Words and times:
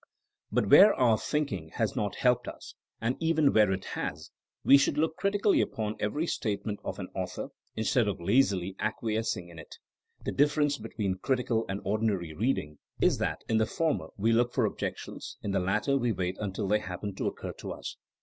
But 0.51 0.65
where 0.71 0.95
our 0.95 1.15
thinking 1.15 1.69
has 1.75 1.95
not 1.95 2.15
helped 2.15 2.47
us, 2.47 2.73
and 2.99 3.15
even 3.19 3.53
where 3.53 3.71
it 3.71 3.85
has, 3.93 4.31
we 4.63 4.75
should 4.75 4.97
look 4.97 5.15
critically 5.15 5.61
upon 5.61 5.95
every 5.99 6.25
statement 6.25 6.79
of 6.83 6.97
an 6.97 7.09
author, 7.13 7.49
instead 7.75 8.07
of 8.07 8.19
lazily 8.19 8.75
acquiescing 8.79 9.49
in 9.49 9.59
it. 9.59 9.75
The 10.25 10.31
difference 10.31 10.79
betw 10.79 11.05
een 11.05 11.19
critical 11.21 11.65
and 11.69 11.81
ordinary 11.83 12.33
reading, 12.33 12.79
is 12.99 13.19
that 13.19 13.43
in 13.47 13.57
the 13.59 13.65
f 13.65 13.79
or 13.79 13.93
TnPT^jyp 13.93 14.15
lonlr 14.17 14.49
f 14.49 14.57
or 14.57 14.67
objections^ 14.67 15.35
in 15.43 15.51
the 15.51 15.59
latte 15.59 15.91
r 15.91 15.99
we 15.99 16.11
wait 16.11 16.35
until 16.39 16.67
they 16.67 16.79
happen 16.79 17.13
to 17.13 17.27
occur 17.27 17.53
to 17.59 17.71
us. 17.71 17.95